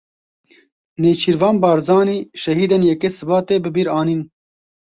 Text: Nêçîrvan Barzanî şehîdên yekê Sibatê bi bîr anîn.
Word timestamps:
Nêçîrvan 1.01 1.55
Barzanî 1.63 2.17
şehîdên 2.41 2.83
yekê 2.89 3.09
Sibatê 3.17 3.55
bi 3.63 3.69
bîr 3.75 3.87
anîn. 3.99 4.21